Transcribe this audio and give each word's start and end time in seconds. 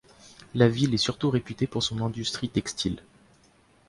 La 0.55 0.67
ville 0.67 0.95
est 0.95 0.97
surtout 0.97 1.29
réputée 1.29 1.67
pour 1.67 1.83
son 1.83 1.99
industrie 2.03 2.49
textile. 2.49 3.03